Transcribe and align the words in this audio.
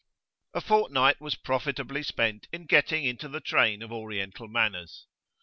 [p.6]A 0.55 0.63
fortnight 0.63 1.21
was 1.21 1.35
profitably 1.35 2.01
spent 2.01 2.47
in 2.51 2.65
getting 2.65 3.03
into 3.05 3.29
the 3.29 3.39
train 3.39 3.83
of 3.83 3.91
Oriental 3.93 4.47
manners. 4.47 5.05